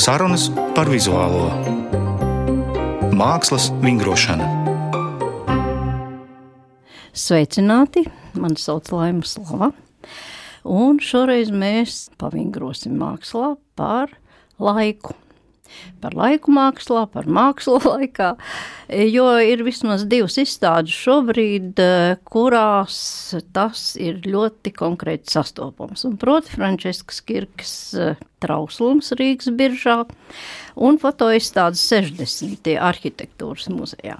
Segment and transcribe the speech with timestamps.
[0.00, 1.50] Sarunas par vizuālo
[3.12, 4.46] mākslas vingrošanu.
[7.12, 8.06] Sveicināti!
[8.32, 9.68] Mani sauc Laima Slava.
[10.64, 14.16] Un šoreiz mēs pavingrosim mākslā par
[14.56, 15.12] laiku
[16.02, 18.32] par laiku mākslā, par mākslu laikā,
[19.10, 21.80] jo ir vismaz divas izstādes šobrīd,
[22.30, 22.96] kurās
[23.56, 26.06] tas ir ļoti konkrēti sastopams.
[26.08, 30.02] Un proti Frančiskas Kirkas eh, trauslums Rīgas biržā
[30.80, 32.74] un fotoizstādes 60.
[32.80, 34.18] arhitektūras muzejā.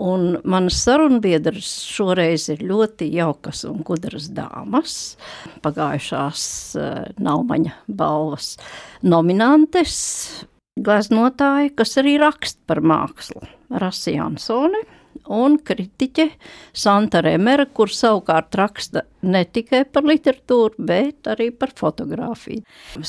[0.00, 4.94] Un manas sarunbiedras šoreiz ir ļoti jaukas un gudras dāmas,
[5.64, 6.44] pagājušās
[6.78, 8.54] uh, Naumaņa balvas
[9.02, 9.98] nominantes,
[10.78, 13.42] gleznotāja, kas arī raksta par mākslu,
[13.80, 14.82] Rasi Jansone
[15.30, 16.28] un kritiķe
[16.76, 22.62] Santa Remera, kur savukārt raksta ne tikai par literatūru, bet arī par fotografiju.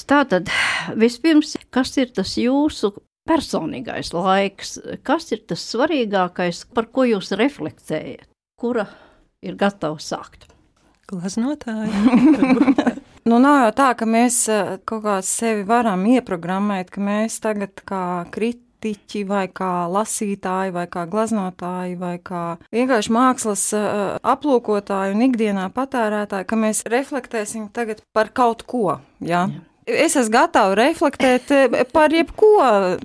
[0.10, 0.50] Tātad,
[0.98, 2.94] vispirms, kas ir tas jūsu
[3.30, 8.28] personīgais laiks, kas ir tas svarīgākais, par ko jūs reflektējat,
[8.60, 8.88] kura
[9.46, 10.50] ir gatava sākt?
[11.12, 12.98] Glaznotāji.
[13.30, 17.84] Nu, nav jau tā, ka mēs eh, kaut kā sevi varam ieprogrammēt, ka mēs tagad
[17.86, 25.26] kā kritiķi vai kā lasītāji vai kā glaznotāji vai kā vienkārši mākslas uh, aplūkotāji un
[25.28, 28.98] ikdienā patērētāji, ka mēs reflektēsim tagad par kaut ko.
[29.20, 29.46] Ja?
[29.46, 29.68] Jā.
[29.90, 32.52] Es esmu gatava reflektēt eh, par jebko.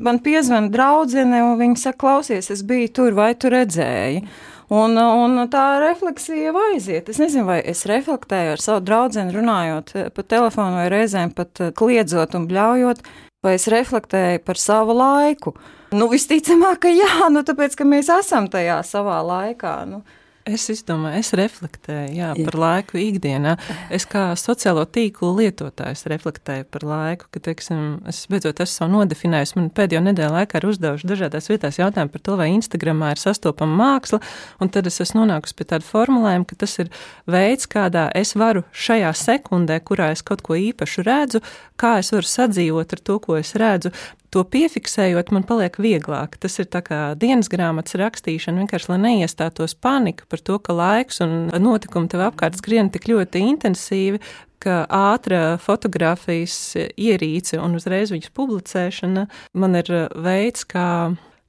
[0.03, 4.21] Man piezvanīja draudzene, un viņa saka, klausies, es biju tur, vai tu redzēji.
[4.67, 7.07] Un, un tā refleksija jau aiziet.
[7.13, 11.63] Es nezinu, vai es reflektēju ar savu draugu, runājot eh, pa telefonu, vai reizēm pat
[11.63, 13.03] eh, kliedzot un bļaujot,
[13.47, 15.55] vai es reflektēju par savu laiku.
[15.95, 19.77] Nu, visticamāk, ka jā, nu, tāpēc, ka mēs esam tajā savā laikā.
[19.87, 20.03] Nu.
[20.47, 22.45] Es izdomāju, es reflektēju jā, jā.
[22.47, 23.57] par laiku ikdienā.
[23.91, 29.57] Es kā sociālo tīklu lietotājs reflektēju par laiku, ka, teiksim, es beidzot esmu savu nodefinējusi.
[29.59, 33.75] Man pēdējo nedēļu laikā ir uzdevuši dažādās vietās jautājumu par to, vai Instagramā ir sastopama
[33.81, 34.21] māksla,
[34.63, 36.93] un tad es esmu nonākusi pie tāda formulējuma, ka tas ir
[37.27, 41.43] veids, kādā es varu šajā sekundē, kurā es kaut ko īpašu redzu,
[41.75, 43.91] kā es varu sadzīvot ar to, ko es redzu,
[44.35, 46.39] to piefiksējot, man paliek vieglāk.
[46.43, 51.49] Tas ir kā dienas grāmatas rakstīšana, vienkārši lai neiestātos panika par to, ka laiks un
[51.63, 54.23] notikumi tev apkārt skrien tik ļoti intensīvi,
[54.63, 56.59] ka ātrā fotografijas
[56.97, 60.89] ierīce un uzreiz viņas publicēšana man ir veids, kā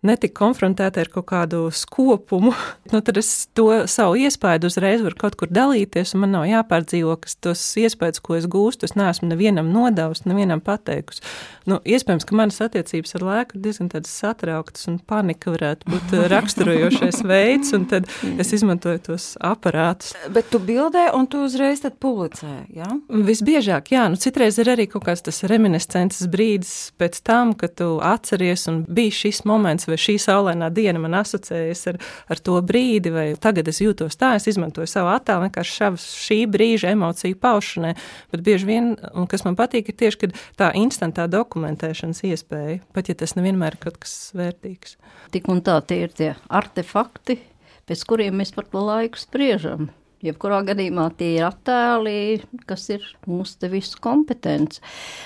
[0.07, 2.53] netika konfrontēta ar kaut kādu skopumu,
[2.93, 7.33] nu, tad es to savu iespēju uzreiz varu kaut kur dalīties, man nav jāpārdzīvo, ka
[7.49, 11.23] tos iespējas, ko es gūstu, es neesmu nevienam nodevis, nevienam pateikusi.
[11.67, 17.21] Nu, iespējams, ka manas attiecības ar laiku ir diezgan satrauktas, un panika varētu būt raksturojošais
[17.31, 18.07] veids, un tad
[18.39, 20.13] es izmantoju tos aparātus.
[20.33, 22.53] Bet tu bildē, un tu uzreiz publicē?
[22.73, 22.87] Ja?
[23.09, 27.97] Visbiežāk, jā, nu citreiz ir arī kaut kāds tas reminiscences brīdis pēc tam, kad tu
[28.03, 31.99] atceries, un bija šis moments vai šī saulainā diena man asociējas ar,
[32.31, 36.39] ar to brīdi, vai tagad es jūtos tā, es izmantoju savu attēlu vienkārši šavas, šī
[36.53, 37.93] brīža emociju paušanai.
[38.33, 43.17] Bet bieži vien, un kas man patīk, ir tieši tā instantā dokumentēšanas iespēja, pat ja
[43.17, 44.97] tas nevienmēr ir kaut kas vērtīgs.
[45.33, 47.39] Tik un tā tie ir tie artefakti,
[47.87, 49.89] pēc kuriem mēs par to laiku spriežam.
[50.25, 54.81] Jebkurā gadījumā tie ir attēli, kas ir mūsu visu kompetence.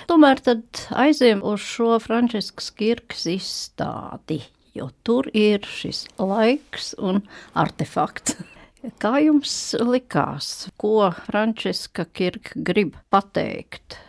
[0.09, 4.41] Tomēr tad aiziem uz šo Frančiskas Kirkas izstādi
[4.77, 7.23] jo tur ir šis laiks un
[7.57, 8.39] artefakts.
[9.01, 13.99] Kā jums likās, ko Frančiska Kirka grib pateikt?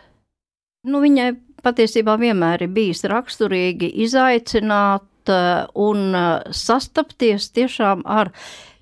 [0.89, 1.29] Nu, viņai
[1.63, 8.33] patiesībā vienmēr ir bijis raksturīgi izaicināt uh, un uh, sastapties tiešām ar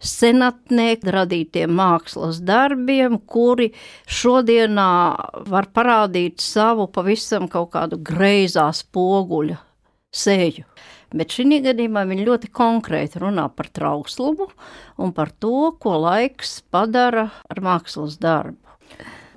[0.01, 3.69] senatnieku radītiem mākslas darbiem, kuri
[4.09, 4.93] šodienā
[5.51, 9.59] var parādīt savu pavisam kaut kādu greizā spoguļa
[10.11, 10.65] seju.
[11.11, 14.47] Bet šī gadījumā viņi ļoti konkrēti runā par trauslumu
[15.01, 18.57] un par to, ko laiks padara ar mākslas darbu.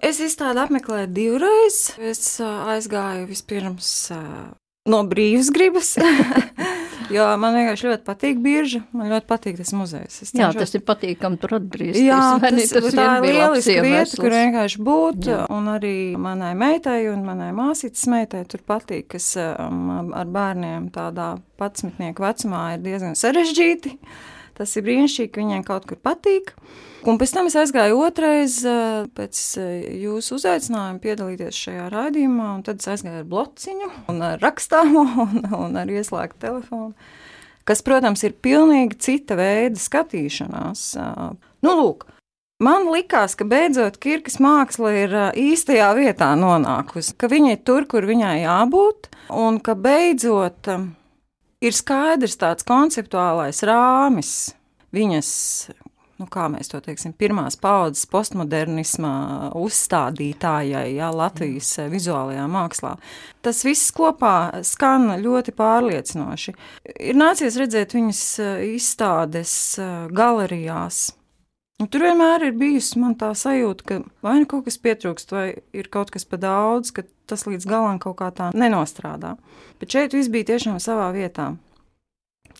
[0.04, 1.78] Es izstādi apmeklēju divreiz.
[1.98, 3.90] Es aizgāju vispirms
[4.90, 5.94] no brīvas gribas.
[7.12, 8.80] Jo man vienkārši ļoti patīk birža.
[8.96, 10.20] Man ļoti patīk tas muzejs.
[10.36, 12.04] Jā, tas ir patīkami tur atgriezties.
[12.06, 15.30] Jā, tas, tas tā ir lieliski vieta, kur vienkārši būt.
[15.30, 15.40] Jā.
[15.54, 21.34] Un arī manai meitai un manai māsītes meitai tur patīk, kas um, ar bērniem tādā
[21.60, 23.98] patsmitnieku vecumā ir diezgan sarežģīti.
[24.54, 26.52] Tas ir brīnišķīgi, ka viņiem kaut kur patīk.
[27.04, 28.56] Un pēc tam es aizgāju otrais
[29.16, 29.40] pēc
[30.04, 35.44] jūsu uzaicinājuma piedalīties šajā raidījumā, un tad es aizgāju ar blociņu un ar rakstāmo un,
[35.58, 36.94] un ar ieslēgtu telefonu,
[37.68, 40.88] kas, protams, ir pilnīgi cita veida skatīšanās.
[41.64, 42.08] Nu, lūk,
[42.62, 48.06] Man likās, ka beidzot Kirkas māksla ir īstajā vietā nonākusi, ka viņa ir tur, kur
[48.06, 50.70] viņai jābūt, un ka beidzot
[51.64, 54.34] ir skaidrs tāds konceptuālais rāmis
[54.94, 55.32] viņas
[56.20, 62.94] nu, kā mēs to teiksim, pirmās paudzes postmodernisma uzstādītājai, jā, Latvijas vizuālajā mākslā.
[63.44, 66.54] Tas viss kopā skan ļoti pārliecinoši.
[67.10, 71.08] Ir nācies redzēt viņas eh, izstādes eh, galerijās.
[71.82, 75.46] Un tur vienmēr ir bijusi man tā sajūta, ka vai nu kaut kas pietrūkst, vai
[75.74, 79.34] ir kaut kas pa daudz, ka tas līdz galam kaut kā tā nenostrādā.
[79.80, 81.50] Bet šeit viss bija tiešām savā vietā.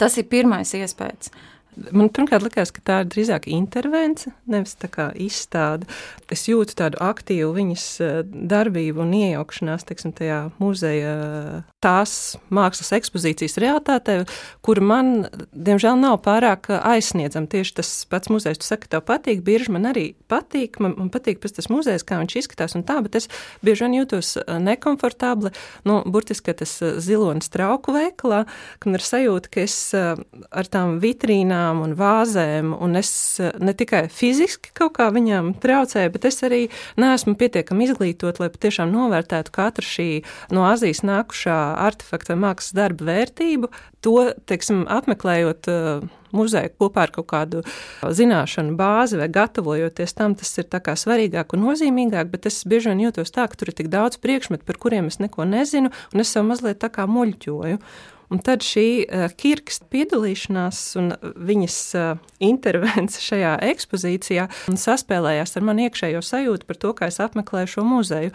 [0.01, 1.31] Tas ir pirmais iespējas.
[1.75, 5.89] Man pirmkārt likās, ka tā ir drīzāk intervence, nevis tā kā izstāde.
[6.31, 11.15] Es jūtu tādu aktīvu viņas eh, darbību un iejaukšanās teiksim, tajā muzeja
[11.83, 14.21] tās mākslas ekspozīcijas realitātē,
[14.65, 17.51] kur man, diemžēl, nav pārāk aizsniedzama.
[17.51, 21.43] Tieši tas pats muzejs, tu saki, tev patīk, bieži man arī patīk, man, man patīk
[21.43, 23.29] pēc tas muzejs, kā viņš izskatās un tā, bet es
[23.67, 25.51] bieži vien jūtos eh, nekomfortabli,
[25.91, 28.45] nu, burtiski tas eh, zilonis trauku veikalā,
[28.79, 33.53] ka man ir sajūta, ka es ar tām vitrīnām urnām un vāzēm, un es eh,
[33.59, 36.69] ne tikai fiziski kaut kā viņām traucēju, bet es arī
[37.01, 40.09] neesmu pietiekami izglītot, lai patiešām novērtētu katru šī
[40.53, 43.71] no Azijas nākušā artefakta mākslas darba vērtību.
[44.05, 46.05] To, teiksim, apmeklējot uh,
[46.37, 47.63] muzeju kopā ar kaut kādu
[48.05, 53.33] zināšanu bāzi vai gatavojoties tam, tas ir svarīgāk un nozīmīgāk, bet es bieži vien jūtos
[53.33, 56.45] tā, ka tur ir tik daudz priekšmetu, par kuriem es neko nezinu, un es sev
[56.45, 57.81] mazliet tā kā muļķoju.
[58.35, 64.49] Un tad šī uh, Kirks piedalīšanās un viņas uh, intervence šajā ekspozīcijā
[64.85, 68.35] saspēlējās ar manu iekšējo sajūtu par to, kā es apmeklēju šo muzeju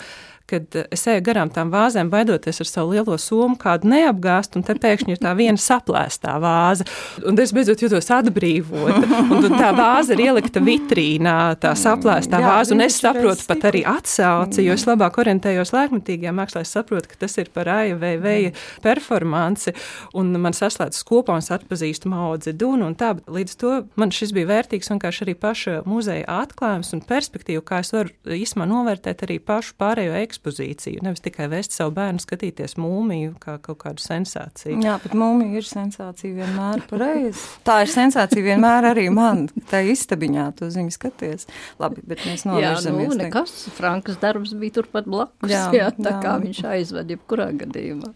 [0.50, 4.66] kad eh, es eju garām tām vāzēm, baidoties ar savu lielo somu, kādu neapgāzt, un
[4.66, 6.88] te pēkšņi ir tā viena saplēstā vāze.
[7.28, 9.02] Un es beidzot jūtos atbrīvota.
[9.40, 13.84] Un tā vāze ir ielikta vitrīnā, tā saplēstā Jā, vāze, un es saprotu pat arī
[13.88, 16.66] atsauci, jo es labāk orientējos laikmatīgajā mākslā.
[16.66, 18.54] Es saprotu, ka tas ir par vai Veja
[18.84, 19.74] performanci,
[20.18, 23.14] un man saslēdzas kopā un es atpazīstu Maudzi Dunu un tā.
[23.30, 27.92] Līdz to man šis bija vērtīgs vienkārši arī paša muzeja atklājums un perspektīva, kā es
[27.94, 33.58] varu īsumā novērtēt arī pašu pārējo ekspozīciju nevis tikai vest savu bērnu skatīties mūmiju kā
[33.64, 34.80] kaut kādu sensāciju.
[34.86, 37.44] Jā, bet mūmija ir sensācija vienmēr pareizi.
[37.68, 41.50] Tā ir sensācija vienmēr arī man, tā istabiņā tu uz viņu skaties.
[41.82, 43.10] Labi, bet mēs novirzamies.
[43.10, 46.24] Jā, nu, nekas, Frankas darbs bija turpat blakus, jā, jā, tā jā.
[46.24, 48.14] kā viņš aizved jebkurā gadījumā.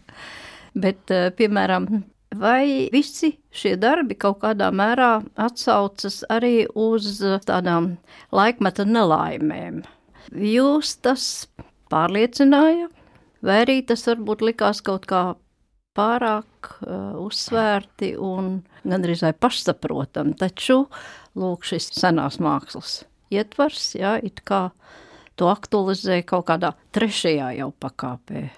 [0.74, 1.86] Bet, eh, piemēram,
[2.40, 7.94] vai visi šie darbi kaut kādā mērā atsaucas arī uz tādām
[8.34, 9.82] laikmeta nelaimēm?
[10.34, 11.46] Jūs tas
[11.92, 12.88] pārliecināja,
[13.44, 15.24] vai arī tas varbūt likās kaut kā
[15.94, 20.34] pārāk uh, uzsvērti un gandrīz vai pašsaprotami.
[20.40, 20.84] Taču,
[21.38, 23.04] lūk, šis senās mākslas
[23.34, 24.68] ietvars, jā, it kā
[25.38, 28.48] to aktualizē kaut kādā trešajā jau pakāpē.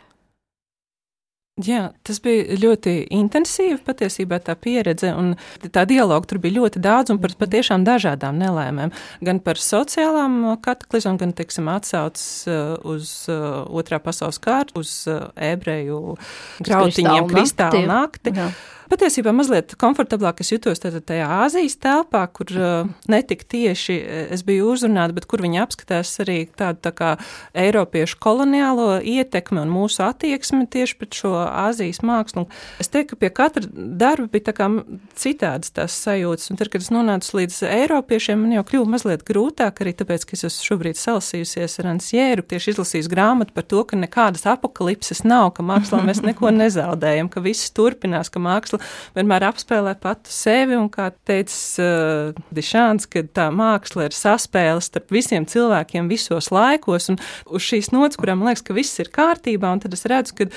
[1.65, 5.31] Jā, tas bija ļoti intensīvi patiesībā tā pieredze, un
[5.73, 8.93] tā dialoga tur bija ļoti daudz un par patiešām dažādām nelēmēm.
[9.25, 15.31] Gan par sociālām kataklizmām, gan, teiksim, atsaucas uh, uz uh, otrā pasaules kārtu, uz uh,
[15.33, 16.19] ebreju
[16.61, 18.37] grautiņiem kristāla nakti.
[18.37, 18.51] Jā.
[18.87, 24.69] Patiesībā mazliet komfortablāk es jutos tajā Āzijas telpā, kur uh, netik tieši uh, es biju
[24.71, 27.09] uzrunāta, bet kur viņi apskatās arī tādu tā kā
[27.59, 32.45] Eiropiešu koloniālo ietekmi un mūsu attieksmi tieši pret šo Āzijas mākslu.
[32.83, 34.71] Es teiktu, ka pie katra darba bija tā kā
[35.19, 39.83] citādas tās sajūtas, un tad, kad es nonācu līdz Eiropiešiem, man jau kļuva mazliet grūtāk,
[39.83, 43.99] arī tāpēc, ka es esmu šobrīd salasījusies ar Ansjēru, tieši izlasījusi grāmatu par to, ka
[43.99, 49.47] nekādas apakalipses nav, ka mākslā mēs neko nezaudējam, ka viss turpinās, ka māksla māksla vienmēr
[49.49, 55.47] apspēlē pati sevi, un kā teica uh, Dišāns, ka tā māksla ir saspēle starp visiem
[55.47, 59.95] cilvēkiem visos laikos, un uz šīs nots, kurām liekas, ka viss ir kārtībā, un tad
[59.95, 60.49] es redzu, ka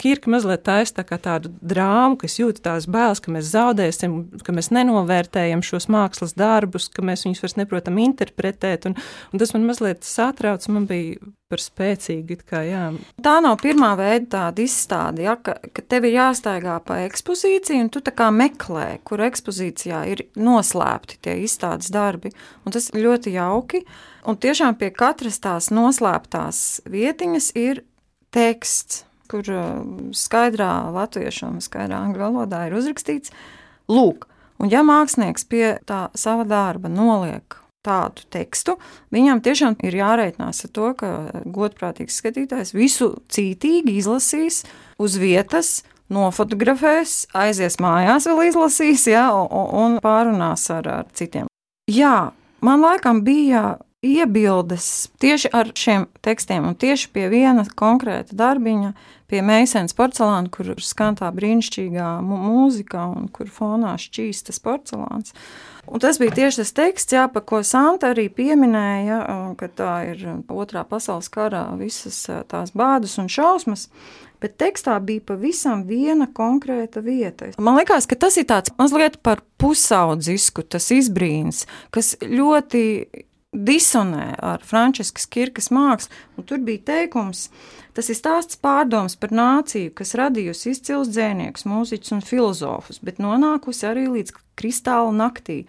[0.00, 4.72] Kirka mazliet taisa tā tādu drāmu, kas jūt tās bailes, ka mēs zaudēsim, ka mēs
[4.74, 8.88] nenovērtējam šos mākslas darbus, ka mēs viņus vairs neprotam interpretēt.
[8.90, 8.98] Un,
[9.30, 11.22] un tas man mazliet satrauc, man bija
[11.52, 12.40] par spēcīgu.
[12.42, 12.88] Kā, jā.
[13.22, 17.92] tā nav pirmā veida tāda izstāde, ja, ka, ka tev ir jāstaigā pa ekspozīciju, un
[17.94, 18.02] tu
[18.34, 22.34] meklē, kur ekspozīcijā ir noslēpti tie izstādes darbi.
[22.66, 23.84] Un tas ir ļoti jauki.
[24.26, 27.84] Un tiešām pie katras tās noslēptās vietiņas ir
[28.34, 29.48] teksts kur
[30.16, 33.34] skaidrā latviešu un skaidrā angļu valodā ir uzrakstīts,
[33.90, 34.28] lūk,
[34.60, 38.78] un ja mākslinieks pie tā sava darba noliek tādu tekstu,
[39.12, 41.10] viņam tiešām ir jārēķinās ar to, ka
[41.44, 44.62] godprātīgs skatītājs visu cītīgi izlasīs
[45.00, 51.48] uz vietas, nofotografēs, aizies mājās, vēl izlasīs, ja, un, un pārunās ar, ar citiem.
[51.90, 52.32] Jā,
[52.64, 58.92] man laikam bija iebildes tieši ar šiem tekstiem un tieši pie viena konkrēta darbiņa,
[59.30, 65.32] pie Meisēnas porcelāna, kur skan tā brīnišķīgā mūzika un kur fonā šķīstas porcelāns.
[65.88, 69.18] Un tas bija tieši tas teksts, jā, par ko Santa arī pieminēja,
[69.60, 73.88] ka tā ir otrā pasaules karā visas tās bādas un šausmas.
[74.44, 77.54] Bet tekstā bija pavisam viena konkrēta vieta.
[77.56, 81.62] Man liekas, ka tas ir tāds mazliet par pusaudzisku, tas izbrīns,
[81.94, 82.82] kas ļoti
[83.54, 86.12] disonē ar Frančiskas Kirkas mākslu.
[86.44, 87.46] Tur bija teikums,
[87.94, 93.86] tas ir stāsts pārdoms par nāciju, kas radījusi izcils dzēniekus, mūziķus un filozofus, bet nonākusi
[93.88, 95.62] arī līdz kristāla naktī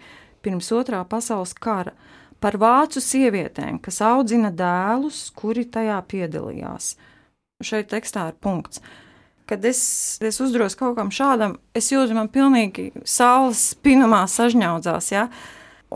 [0.44, 1.94] pirms otrā pasaules kara.
[2.42, 6.92] Par vācu sievietēm, kas audzina dēlus, kuri tajā piedalījās.
[7.64, 8.82] Šeit tekstā ir punkts
[9.46, 9.80] kad es,
[10.20, 15.10] es uzdros kaut kam šādam, es jūtu, man pilnīgi saules spinumā sažņaudzās.
[15.14, 15.28] Ja?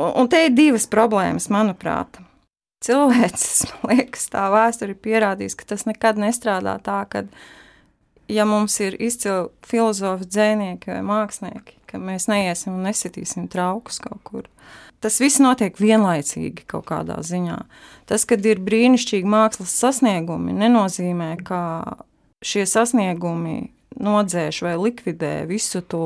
[0.01, 2.21] Un, un te ir divas problēmas, manuprāt.
[2.85, 3.47] Cilvēks,
[3.83, 7.25] man liekas, tā vēsture ir pierādījusi, ka tas nekad nestrādā tā, ka,
[8.31, 14.23] ja mums ir izcili filozofi, dzēnieki vai mākslinieki, ka mēs neiesim un nesitīsim traukus kaut
[14.25, 14.49] kur.
[15.01, 17.57] Tas viss notiek vienlaicīgi kaut kādā ziņā.
[18.09, 21.61] Tas, kad ir brīnišķīgi mākslas sasniegumi, nenozīmē, ka
[22.45, 26.05] šie sasniegumi nodzēš vai likvidē visu to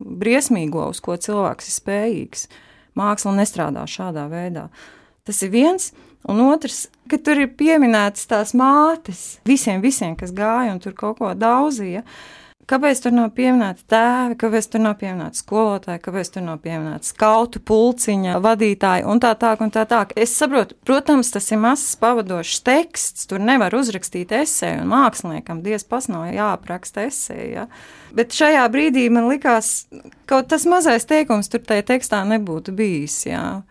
[0.00, 2.44] briesmīgo, uz ko cilvēks ir spējīgs.
[2.98, 4.68] Māksla nestrādā šādā veidā.
[5.26, 5.90] Tas ir viens,
[6.28, 11.20] un otrs, ka tur ir pieminētas tās mātes visiem, visiem kas gāja un tur kaut
[11.20, 12.04] ko daudzīja.
[12.70, 17.58] Kāpēc tur nav pieminēta tēvi, kāpēc tur nav pieminēta skolotāja, kāpēc tur nav pieminēta skautu
[17.66, 20.12] pulciņa vadītāja un tā tālāk un tā tālāk.
[20.14, 25.82] Es saprotu, protams, tas ir mazs pavadošs teksts, tur nevar uzrakstīt esēju, un māksliniekam diez
[25.82, 27.64] pas nav jāapraksta esēja.
[27.64, 27.64] Ja?
[28.14, 29.88] Bet šajā brīdī man likās,
[30.30, 33.24] ka tas mazais teikums tur tajā tekstā nebūtu bijis.
[33.26, 33.64] Jā.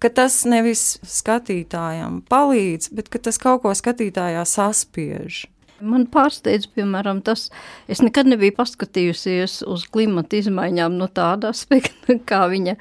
[0.00, 5.46] Ka tas nevis skatītājam palīdz, bet tas kaut ko skatītājā saspiež.
[5.80, 7.48] Man pārsteidz, piemēram, tas,
[7.90, 12.76] es nekad nebiju paskatījusies uz klimata izmaiņām no tāda aspekta, kā viņa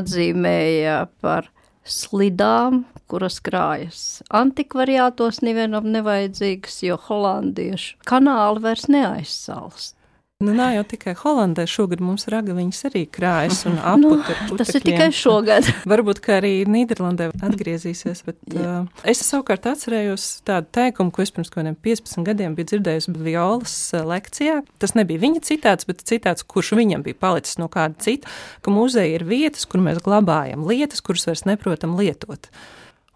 [0.00, 1.50] atzīmēja par
[1.88, 4.00] slidām, kuras krājas
[4.34, 9.97] antikvariātos nevienam nevajadzīgas, jo holandiešu kanāli vairs neaizsalst.
[10.44, 14.36] Nu, nav jau tikai Holandē, šogad mums ragaviņas arī krājas un aputa.
[14.46, 15.66] nu, tas ir tikai šogad.
[15.90, 21.50] Varbūt, ka arī Nīderlandē atgriezīsies, bet uh, es savukārt atcerējos tādu teikumu, ko es pirms
[21.50, 23.74] kādiem 15 gadiem biju dzirdējusi violas
[24.12, 24.60] lekcijā.
[24.78, 28.30] Tas nebija viņa citāts, bet citāts, kurš viņam bija palicis no kāda cita,
[28.62, 32.46] ka muzeja ir vietas, kur mēs glabājam lietas, kuras vairs neprotam lietot.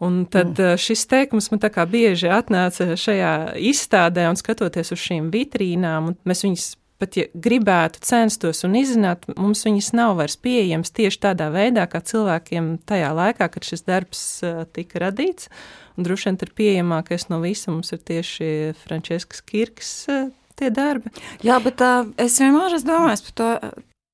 [0.03, 0.75] Un tad mm.
[0.83, 3.35] šis teikums man tā kā bieži atnāca šajā
[3.71, 6.73] izstādē un skatoties uz šīm vitrīnām, mēs viņus
[7.03, 12.01] pat ja gribētu censtos un izzināt, mums viņas nav vairs pieejamas tieši tādā veidā, kā
[12.07, 15.51] cilvēkiem tajā laikā, kad šis darbs uh, tika radīts.
[15.99, 18.47] Un droši vien ir pieejamākais no visa mums ir tieši
[18.85, 21.11] Frančiskas Kirks uh, tie darbi.
[21.45, 23.51] Jā, bet uh, es vienmēr esmu domājis par to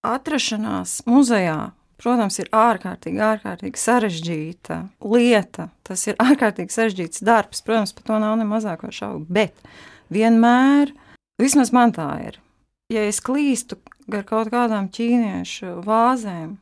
[0.08, 1.58] atrašanās muzejā.
[1.98, 5.66] Protams, ir ārkārtīgi, ārkārtīgi sarežģīta lieta.
[5.86, 7.64] Tas ir ārkārtīgi sarežģīts darbs.
[7.66, 9.26] Protams, par to nav ne mazāko šaubu.
[9.26, 9.58] Bet
[10.14, 10.94] vienmēr,
[11.42, 12.38] vismaz man tā ir,
[12.92, 13.78] ja es klīstu
[14.08, 16.56] gar kaut kādām ķīniešu vāzēm,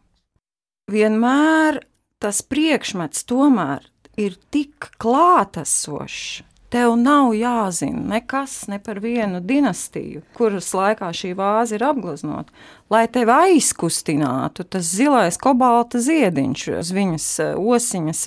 [0.91, 1.85] vienmēr
[2.23, 3.87] tas priekšmets tomēr
[4.19, 6.43] ir tik klātesošs.
[6.67, 12.51] Tev nav jāzina nekas ne par vienu dinastiju, kuras laikā šī vāze ir apgleznota,
[12.91, 18.25] lai tevi aizkustinātu tas zilais kobalta ziediņš uz viņas eh, osiņas.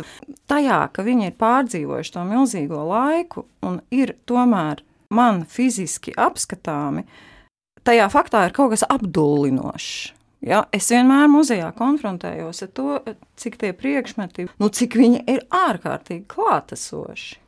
[0.47, 7.27] Tajā, ka viņi ir pārdzīvojuši to milzīgo laiku un ir tomēr man fiziski apskatāmi, uh,
[7.87, 10.15] tajā faktā ir kaut kas apdullinošs.
[10.39, 12.99] Ja, es vienmēr muzejā konfrontējos ar to,
[13.39, 17.41] cik tie priekšmeti, nu, cik viņi ir ārkārtīgi klātesoši.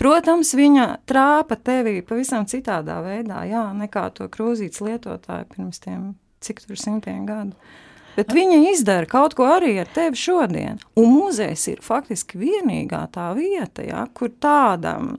[0.00, 6.64] Protams, viņa trāpa tevi pavisam citādā veidā, jā, nekā to krūzītes lietotāji pirms tiem cik
[6.64, 7.52] tur simtiem gadu.
[8.16, 10.80] Bet viņa izdara kaut ko arī ar tevi šodien.
[11.00, 15.14] Un muzejs ir faktiski vienīgā tā vieta, ja, kur tādam,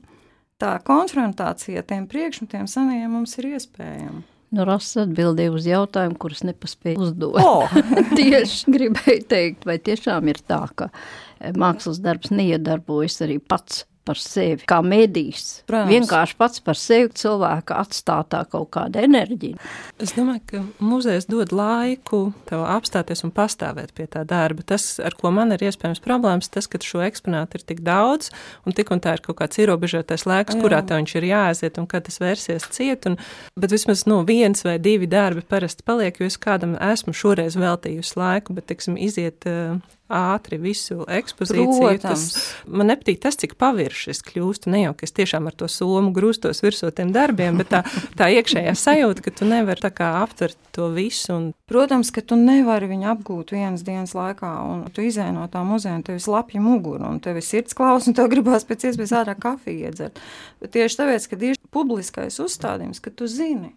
[0.61, 4.21] tā konfrontācija ar tiem priekšmetiem senajiem mums ir iespējama.
[4.53, 7.39] Nu, Rasa atbildēja uz jautājumu, kurus nepaspēja uzdot.
[7.41, 7.71] Oh.
[8.17, 14.19] Tieši gribēju teikt, vai tiešām ir tā, ka eh, mākslas darbs neiedarbojas arī pats par
[14.19, 15.61] sevi, kā medijs.
[15.69, 15.91] Protams.
[15.93, 19.59] Vienkārši pats par sevi cilvēka atstātā kaut kāda enerģija.
[20.03, 24.65] Es domāju, ka muzejs dod laiku tev apstāties un pastāvēt pie tā darba.
[24.73, 28.31] Tas, ar ko man ir iespējams problēmas, tas, ka šo eksponātu ir tik daudz,
[28.67, 30.61] un tik un tā ir kaut kāds ierobežotais laiks, Jā.
[30.63, 33.07] kurā tev viņš ir jāaiziet un kad tas vērsies ciet.
[33.09, 33.17] Un,
[33.59, 37.57] bet vismaz no nu, viens vai divi darbi parasti paliek, jo es kādam esmu šoreiz
[37.59, 39.79] veltījusi laiku, bet, teiksim, iziet uh,
[40.11, 41.95] ātri visu ekspozīciju.
[42.03, 42.25] Tas,
[42.67, 44.71] man nepatīk tas, cik pavirši es kļūstu.
[44.73, 47.81] Ne jau, ka es tiešām ar to somu grūstos virsū tiem darbiem, bet tā,
[48.19, 51.31] tā iekšējā sajūta, ka tu nevari tā kā aptvert to visu.
[51.35, 51.45] Un...
[51.69, 55.95] Protams, ka tu nevari viņu apgūt vienas dienas laikā, un tu izēj no tā muzeja,
[55.99, 59.15] un tev ir slapja mugura, un tev ir sirds klaus, un tev gribās pēc iespējas
[59.23, 60.19] ātrāk kafiju iedzert.
[60.61, 63.73] Bet tieši tāpēc, ka ir publiskais uzstādījums, ka tu zini,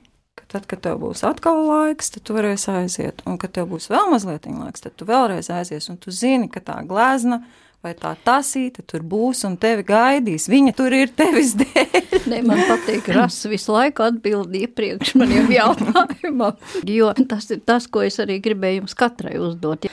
[0.52, 3.22] tad, kad tev būs atkal laiks, tad tu varēsi aiziet.
[3.26, 5.90] Un, kad tev būs vēl mazliet laiks, tad tu vēlreiz aizies.
[5.92, 7.42] Un tu zini, ka tā glezna
[7.86, 10.48] vai tā tasīte tur būs un tevi gaidīs.
[10.50, 12.16] Viņa tur ir tevis dēļ.
[12.32, 16.56] ne, man patīk, Ras visu laiku atbild iepriekš maniem jautājumam,
[16.88, 19.86] jo tas ir tas, ko es arī gribēju jums katrai uzdot.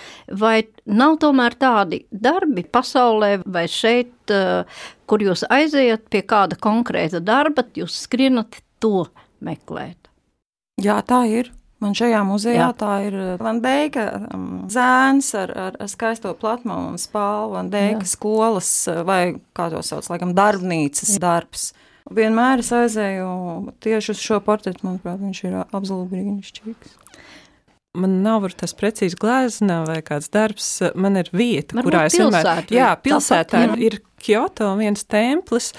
[0.43, 0.55] Vai
[0.89, 4.63] nav tomēr tādi darbi pasaulē vai šeit, eh,
[5.05, 9.05] kur jūs aiziet pie kāda konkrēta darba, jūs skrienat to
[9.43, 10.12] meklēt?
[10.81, 11.51] Jā, tā ir.
[11.83, 12.73] Man šajā muzejā Jā.
[12.79, 18.69] tā ir Vandeika uh, um, zēns ar, ar, ar skaisto platmalu un spālu, Vandeika skolas
[18.87, 21.73] uh, vai, kā to sauc, laikam, darbnīcas darbs.
[22.13, 23.27] Vienmēr es aizēju
[23.83, 26.95] tieši uz šo portretu, manuprāt, viņš ir absolūti brīnišķīgs.
[27.99, 32.63] Man nav tas precīzi glezna vai kāds darbs, man ir vieta, Varbūt kurā es vienmēr.
[32.73, 35.73] Jā, pilsētā ir, ir Kyoto viens templis,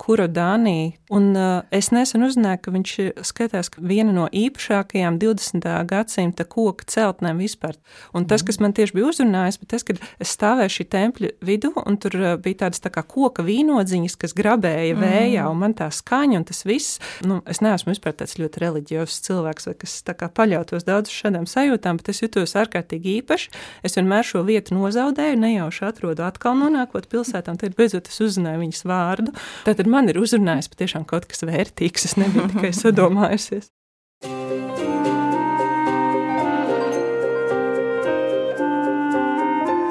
[0.00, 2.92] kura Dānija Un uh, es nesen uzzināju, ka viņš
[3.26, 5.66] skatās ka viena no īpašākajām 20.
[5.90, 7.74] gadsimta koku celtnēm vispār.
[8.14, 11.72] Un tas, kas man tieši bija uzrunājis, bija tas, ka es stāvēju šī tempļa vidū,
[11.82, 15.02] un tur uh, bija tādas tā kā koka vīnodziņas, kas grabēja mm.
[15.02, 19.18] vējā, un man tā skaņa, un tas viss, nu, es neesmu vispār tāds ļoti reliģiozs
[19.26, 23.50] cilvēks, vai kas tā kā paļautos daudz šādām sajūtām, bet es jutos ārkārtīgi īpaši.
[23.82, 28.62] Es vienmēr šo vietu nozaudēju, nejauši atrodu atkal nonākot pilsētā, un tad beidzot es uzzināju
[28.62, 29.34] viņas vārdu.
[29.66, 32.06] Tātad man ir uzrunājis patiešām tiešām kaut kas vērtīgs.
[32.06, 33.70] Es nebiju tikai sadomājusies.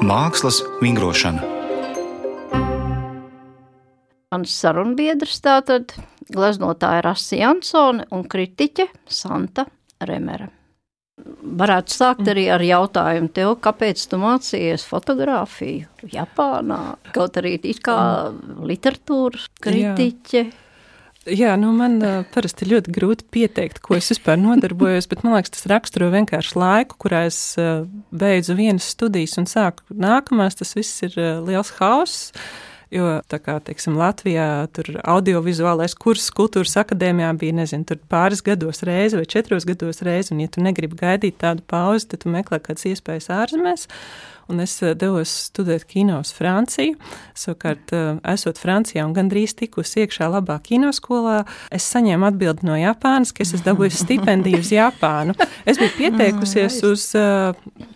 [0.00, 1.42] Mākslas vingrošana.
[4.30, 5.92] Mans sarunbiedrs tātad
[6.30, 9.66] gleznotāja Rasa Jansone un kritiķe Santa
[10.00, 10.48] Remere.
[11.60, 17.98] Varētu sākt arī ar jautājumu tev, kāpēc tu mācījies fotografiju Japānā, kaut arī it kā
[18.64, 20.44] literatūras kritiķe.
[20.46, 20.69] Jā.
[21.28, 25.52] Jā, nu man uh, parasti ļoti grūti pieteikt, ko es vispār nodarbojos, bet man liekas,
[25.52, 30.56] tas raksturo vienkārši laiku, kurā es uh, beidzu vienas studijas un sāku nākamās.
[30.56, 32.32] Tas viss ir uh, liels hauss.
[32.90, 39.20] Jo, tā kā, teiksim, Latvijā tur audiovizuālais kurs kultūras akadēmijā bija, nezinu, pāris gados reizi
[39.20, 42.88] vai četros gados reizi, un ja tu negribi gaidīt tādu pauzi, tad tu meklē kādas
[42.90, 43.86] iespējas ārzemēs
[44.50, 46.96] un es eh, devos studēt kino uz Franciju.
[47.38, 53.32] Savukārt, eh, esot Francijā un gandrīz tikus iekšā labā kinoskolā, es saņēmu atbildi no Japānas,
[53.34, 55.36] ka es esmu dabūjusi stipendiju uz Japānu.
[55.64, 57.54] Es biju pieteikusies uz uh,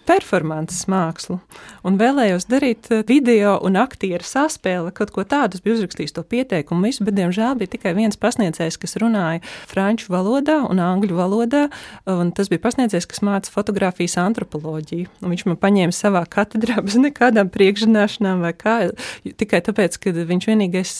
[0.08, 1.40] performances mākslu
[1.84, 5.58] un vēlējos darīt video un aktieru saspēli, kaut ko tādu.
[5.58, 10.12] Es biju uzrakstījis to pieteikumu visu, bet, diemžēl, bija tikai viens pasniedzējs, kas runāja franču
[10.14, 11.66] valodā un angļu valodā,
[12.10, 15.10] un tas bija pasniedzējs, kas māca fotografijas antropoloģiju.
[15.24, 18.76] Un viņš man paņēma savā katā katedrā bez nekādām priekšzināšanām vai kā.
[19.24, 20.92] Tikai tāpēc, ka viņš vienīgais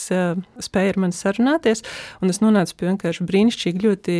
[0.65, 1.85] spēja ar mani sarunāties,
[2.25, 4.17] un es nonācu pie vienkārši brīnišķīgi ļoti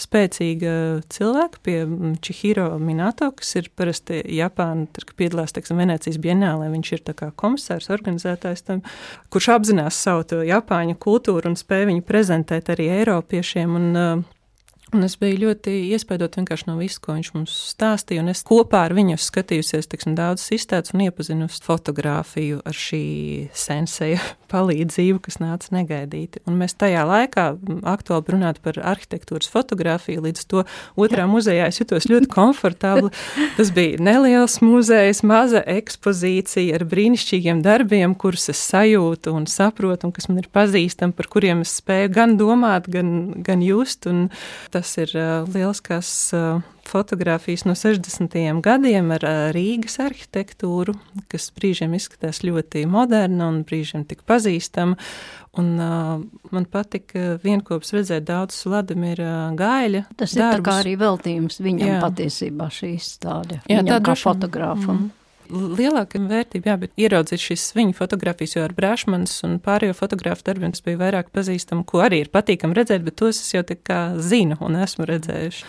[0.00, 0.74] spēcīga
[1.12, 1.76] cilvēka, pie
[2.24, 6.68] Čihiro Minato, kas ir parasti Japāna, tur, piedalās, teiksim, Venecijas bienālē.
[6.72, 8.82] Viņš ir tā kā komisārs, organizētājs tam,
[9.32, 13.78] kurš apzinās savu to Japāņu kultūru un spēj viņu prezentēt arī Eiropiešiem.
[13.78, 14.24] Un,
[14.94, 16.36] Un es biju ļoti iespaidot
[16.68, 18.22] no visu, ko viņš mums stāstīja.
[18.30, 24.20] Es kopā ar viņu skatījusies tiksim, daudzas izstādes un iepazinos fotografiju ar šī senseja
[24.52, 26.44] palīdzību, kas nāca negaidīti.
[26.46, 27.46] Un mēs tajā laikā
[27.90, 30.22] aktuāli runāt par arhitektūras fotografiju.
[30.28, 30.62] Līdz to
[30.94, 33.10] otrā muzejā es jutos ļoti komfortabli.
[33.58, 40.14] Tas bija neliels muzejs, maza ekspozīcija ar brīnišķīgiem darbiem, kurus es sajūtu un saprotu, un
[40.14, 44.06] kas man ir pazīstami, par kuriem es spēju gan domāt, gan, gan just.
[44.06, 44.28] Un
[44.70, 45.12] tas tas ir
[45.48, 46.08] lieliskās
[46.84, 48.36] fotografijas no 60.
[48.62, 49.24] gadiem ar
[49.56, 50.92] Rīgas arhitektūru,
[51.32, 54.98] kas brīžiem izskatās ļoti moderna un brīžiem tik pazīstama.
[55.54, 56.18] Un, uh,
[56.50, 60.04] man patika vienopus redzēt daudz Vladimira Gaļa.
[60.18, 60.66] Tas darbus.
[60.66, 62.00] ir arī veltījums viņam Jā.
[62.02, 63.60] patiesībā šī izstāde.
[63.70, 65.04] Jā, viņam tā kā fotogrāfam.
[65.06, 65.23] Mm.
[65.54, 70.74] Lielākā vērtība, jā, bet ieraudzīt šīs viņa fotogrāfijas, jo ar Brāšmanas un pārējo fotografu darbiem
[70.74, 74.00] tas bija vairāk pazīstama, ko arī ir patīkami redzēt, bet tos es jau tā kā
[74.18, 75.66] zinu un esmu redzējuši.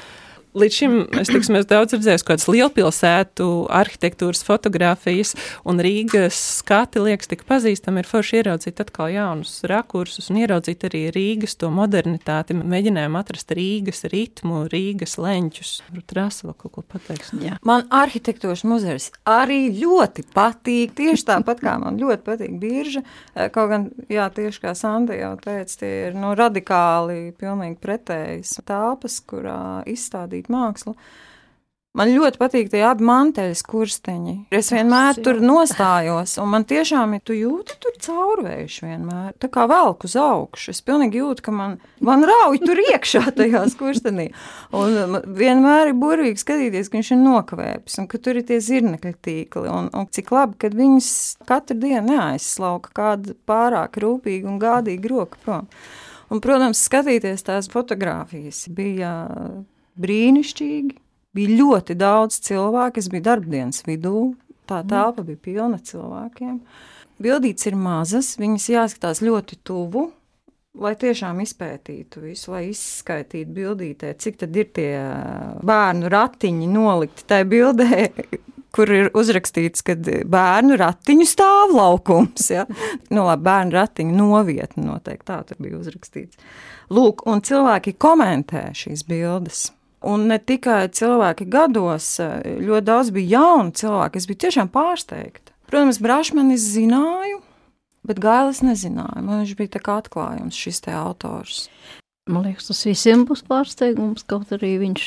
[0.56, 5.36] Līdz šim es teiksim, daudz redzēju kādas lielpilsētu arhitektūras fotografijas,
[5.68, 11.04] un Rīgas skati liekas tik pazīstami, ir forši ieraudzīt atkal jaunus rakursus un ieraudzīt arī
[11.16, 12.56] Rīgas to modernitāti.
[12.56, 15.74] Mēģinājām atrast Rīgas ritmu, Rīgas leņķus.
[16.16, 17.34] Rasa vēl kaut ko pateiks.
[17.44, 17.58] Jā.
[17.68, 23.04] Man arhitektūras muzejs arī ļoti patīk, tieši tāpat kā man ļoti patīk birža,
[23.56, 29.20] kaut gan, jā, tieši kā Sanda jau teica, tie ir nu, radikāli, pilnīgi pretējas tāpas,
[29.28, 30.96] kurā izstādīt izpildīt mākslu.
[31.96, 34.34] Man ļoti patīk tie abi manteļas kursteņi.
[34.52, 39.30] Es vienmēr tur nostājos, un man tiešām ir, tu jūti tur caurvējuši vienmēr.
[39.40, 40.74] Tā kā velk uz augšu.
[40.74, 44.26] Es pilnīgi jūtu, ka man, man rauj tur iekšā tajās kurstenī.
[44.76, 49.14] Un vienmēr ir burvīgi skatīties, ka viņš ir nokavēpis, un ka tur ir tie zirnekļa
[49.24, 51.14] tīkli, un, un cik labi, kad viņus
[51.48, 55.72] katru dienu neaizslauka kāda pārāk rūpīga un gādīga roka prom.
[56.28, 59.14] Un, protams, skatīties tās fotogrāfijas bija
[60.02, 60.98] brīnišķīgi.
[61.36, 64.34] Bija ļoti daudz cilvēku, es biju darbdienas vidū,
[64.70, 64.92] tā mhm.
[64.92, 66.60] telpa bija pilna cilvēkiem.
[67.22, 70.10] Bildītes ir mazas, viņas jāskatās ļoti tuvu,
[70.84, 74.90] lai tiešām izpētītu visu, lai izskaitītu bildītē, cik tad ir tie
[75.66, 78.02] bērnu ratiņi nolikti tajā bildē,
[78.76, 82.50] kur ir uzrakstīts, ka bērnu ratiņu stāv laukums.
[82.52, 82.66] Ja?
[83.08, 86.40] Nu, labi, bērnu ratiņu novietni noteikti tā tur bija uzrakstīts.
[86.92, 89.70] Lūk, un cilvēki komentē šīs bildes.
[90.06, 94.20] Un ne tikai cilvēki gados, ļoti daudz bija jaunu cilvēku.
[94.20, 95.54] Es biju tiešām pārsteigta.
[95.70, 97.40] Protams, Brašmanis zināju,
[98.06, 99.24] bet Gailis nezināja.
[99.24, 101.66] Man viņš bija tā kā atklājums, šis te autors.
[102.26, 105.04] Man liekas, tas visiem būs pārsteigums, kaut arī viņš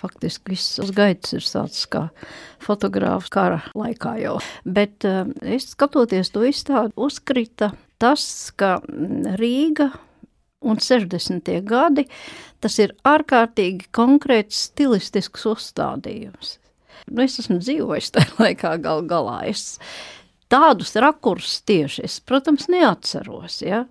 [0.00, 2.02] faktiski visas gaitas ir sācis kā
[2.60, 4.34] fotogrāfs kara laikā jau.
[4.68, 5.06] Bet
[5.40, 8.24] es skatoties to izstādi, uzkrita tas,
[8.60, 8.78] ka
[9.40, 9.88] Rīga
[10.60, 11.52] un 60.
[11.64, 12.06] gadi,
[12.60, 16.58] tas ir ārkārtīgi konkrēts stilistisks uzstādījums.
[17.08, 19.40] Nu, es esmu dzīvojis tajā laikā gal galā.
[19.50, 19.78] Es
[20.52, 23.86] tādus rakursus tieši, es, protams, neatceros, ja?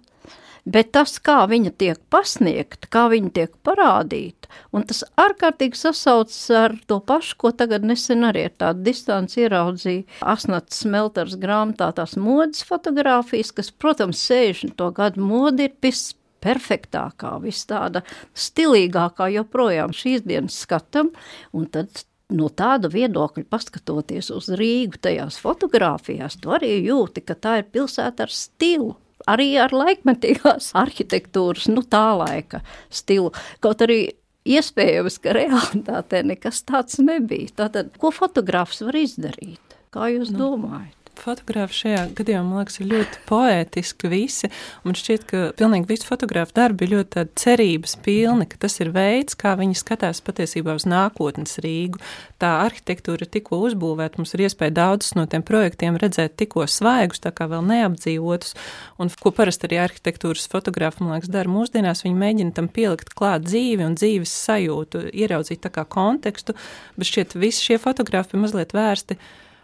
[0.70, 6.76] bet tas, kā viņa tiek pasniegta, kā viņa tiek parādīta, un tas ārkārtīgi sasaucas ar
[6.90, 12.62] to pašu, ko tagad nesen arī ar tādu distanci ieraudzīja Asnats Smelters grāmatā tās modas
[12.68, 14.86] fotogrāfijas, kas, protams, 60.
[15.00, 16.12] gadu modi ir pis
[16.44, 18.04] perfektākā, vis tāda
[18.38, 21.12] stilīgākā joprojām šīs dienas skatam,
[21.54, 27.60] un tad no tāda viedokļa paskatoties uz Rīgu tajās fotografijās, tu arī jūti, ka tā
[27.64, 28.96] ir pilsēta ar stilu.
[29.30, 33.34] Arī ar laikmetīgās arhitektūras, nu tā laika stilu.
[33.60, 34.00] Kaut arī
[34.48, 37.52] iespējams, ka realitātē nekas tāds nebija.
[37.66, 39.76] Tātad, ko fotogrāfs var izdarīt?
[39.94, 40.99] Kā jūs nu, domājat?
[41.20, 44.50] Fotogrāfi šajā gadījumā, liekas, ir ļoti poētiski visi.
[44.86, 49.36] Man šķiet, ka pilnīgi visi fotografi darbi ir ļoti cerības pilni, ka tas ir veids,
[49.40, 52.00] kā viņi skatās patiesībā uz nākotnes Rīgu.
[52.40, 57.20] Tā arhitektūra ir tikko uzbūvēta, mums ir iespēja daudzus no tiem projektiem redzēt tikko svaigus,
[57.24, 58.56] tā kā vēl neapdzīvotus.
[59.02, 63.50] Un ko parasti arī arhitektūras fotografi, man liekas, dara mūsdienās, viņi mēģina tam pielikt klāt
[63.50, 66.56] dzīvi un dzīves sajūtu, ieraudzīt tā kā kontekstu,
[66.96, 69.20] bet šķiet visi šie fotografi ir mazliet vērsti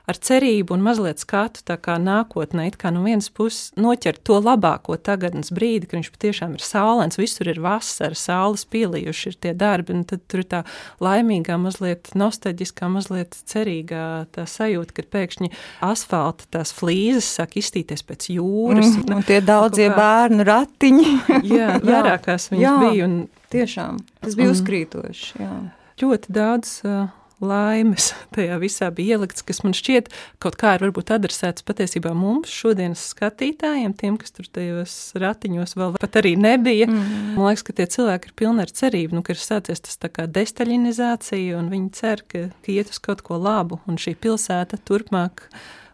[0.09, 4.37] ar cerību un mazliet skatu tā kā nākotnē, it kā no vienas puses noķert to
[4.43, 9.53] labāko tagadnes brīdi, ka viņš patiešām ir saulēns, visur ir vasara, saules pielījuši ir tie
[9.57, 10.61] darbi, un tad tur ir tā
[11.03, 15.51] laimīgā, mazliet nostalģiskā, mazliet cerīgā tā sajūta, ka pēkšņi
[15.85, 18.93] asfalta tās flīzes sāk izstīties pēc jūras.
[19.01, 19.97] Mm, un tie daudzie kā...
[19.99, 21.09] bērnu ratiņi.
[21.55, 23.09] jā, vairākās viņas jā, bija.
[23.09, 23.17] Un,
[23.53, 25.35] tiešām, tas bija uzkrītoši.
[25.41, 25.53] Jā.
[26.01, 27.05] Ļoti daudz uh,
[27.47, 30.09] laimes tajā visā bija ielikts, kas man šķiet
[30.43, 35.97] kaut kā ir varbūt adresēts patiesībā mums, šodienas skatītājiem, tiem, kas tur tajos ratiņos vēl
[36.01, 36.89] pat arī nebija.
[36.89, 37.35] Mm.
[37.37, 40.11] Man liekas, ka tie cilvēki ir pilni ar cerību, nu, ka ir sācies tas tā
[40.13, 44.81] kā destaļinizācija, un viņi cer, ka, ka iet uz kaut ko labu, un šī pilsēta
[44.87, 45.47] turpmāk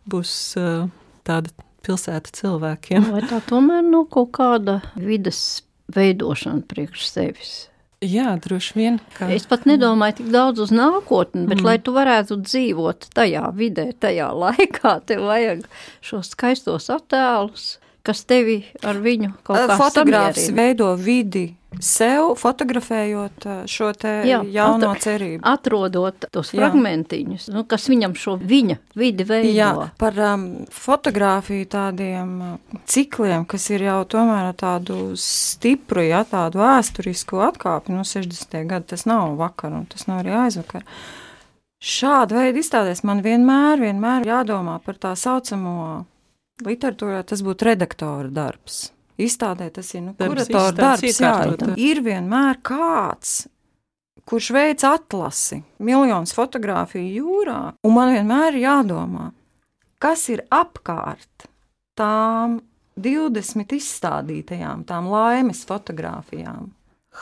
[0.10, 0.88] būs uh,
[1.28, 1.54] tāda
[1.86, 3.10] pilsēta cilvēkiem.
[3.14, 5.62] Vai tā tomēr nav nu, kaut kāda vidas
[5.92, 7.54] veidošana priekš sevis?
[8.02, 8.98] Jā, droši vien.
[9.14, 9.28] Ka...
[9.30, 11.68] Es pat nedomāju tik daudz uz nākotni, bet, mm.
[11.68, 15.62] lai tu varētu dzīvot tajā vidē, tajā laikā, tev vajag
[16.02, 23.92] šos skaistos attēlus, kas tevi ar viņu kaut kā Fotogrāfs veido vidi sev fotografējot šo
[23.96, 25.40] te Jā, jauno atr cerību.
[25.48, 26.60] Atrodot tos Jā.
[26.60, 29.54] fragmentiņus, nu, kas viņam šo viņa vidi veido.
[29.56, 32.36] Jā, par um, fotografiju tādiem
[32.92, 38.62] cikliem, kas ir jau tomēr tādu stipru, ja tādu vēsturisku atkāpi, nu 60.
[38.68, 40.86] gadu, tas nav vakar un tas nav arī aizvakar.
[41.82, 46.04] Šāda veida izstādēs man vienmēr, vienmēr jādomā par tā saucamo
[46.62, 48.90] literatūrā, tas būtu redaktora darbs
[49.26, 51.20] izstādē tas ir nu, kuratora darbs.
[51.22, 51.36] Jā,
[51.80, 53.46] ir vienmēr kāds,
[54.30, 59.32] kurš veic atlasi, miljonus fotografiju jūrā, un man vienmēr ir jādomā,
[60.02, 61.48] kas ir apkārt
[62.00, 62.60] tām
[63.02, 66.72] 20 izstādītajām, tām laimes fotografijām.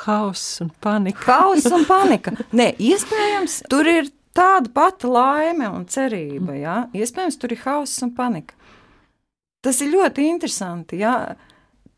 [0.06, 1.26] Hauss un panika.
[1.26, 2.34] Hauss un panika.
[2.54, 6.56] Nē, iespējams, tur ir tāda pati laime un cerība.
[6.58, 6.78] Ja?
[6.96, 8.56] Iespējams, tur ir hauss un panika.
[9.66, 11.02] Tas ir ļoti interesanti.
[11.02, 11.36] Ja?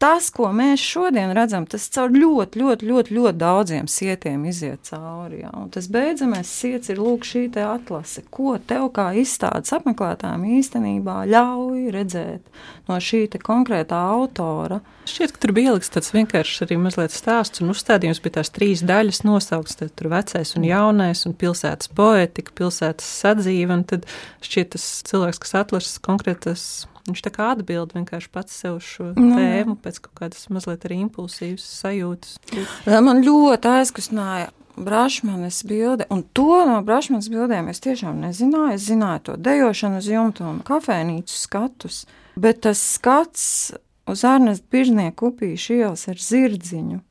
[0.01, 5.43] Tas, ko mēs šodien redzam, tas caur ļoti, ļoti, ļoti, ļoti daudziem sietiem iziet cauri.
[5.43, 5.51] Ja?
[5.57, 11.91] Un tas beidzamais siets ir lūk šī atlase, ko tev kā izstādes apmeklētājiem īstenībā ļauj
[11.93, 14.81] redzēt no šī konkrētā autora.
[15.09, 18.83] Šķiet, ka tur bija ielikts tāds vienkāršs arī mazliet stāsts un uzstādījums, bija tās trīs
[18.85, 19.79] daļas nosauktas.
[19.79, 24.07] Tad tur vecais un jaunais, un pilsētas poetika, pilsētas sadzīve, un tad
[24.45, 26.65] šķiet tas cilvēks, kas atlases konkrētas
[27.11, 31.01] Viņš tā kā atbild vienkārši pats sev šo nu, tēmu pēc kaut kādas mazliet arī
[31.03, 32.37] impulsīvas sajūtas.
[32.87, 38.77] Man ļoti aizkustināja Brašmanes bilde, un to no Brašmanes bildēm es tiešām nezināju.
[38.77, 42.05] Es zināju to dejošanu uz jumta un kafejnīcu skatus,
[42.39, 43.43] bet tas skats
[44.07, 47.01] uz Ernesta Biržnieku upīšu ielas ar zirdziņu.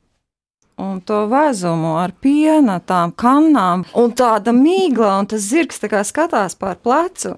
[0.80, 6.00] Un to vezumu ar piena, tām kannām, un tāda mīkla, un tas zirgs tā kā
[6.08, 7.36] skatās pār plecu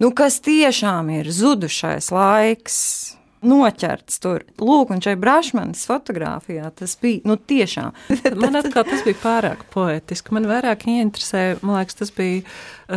[0.00, 2.76] nu, kas tiešām ir zudušais laiks.
[3.40, 4.42] Noķerts tur.
[4.60, 7.94] Lūk, un šai Brašmanas fotografijā tas bija nu, tiešām.
[8.42, 10.34] man atkal tas bija pārāk poetiski.
[10.36, 12.42] Man vairāk ieinteresēja, man liekas, tas bija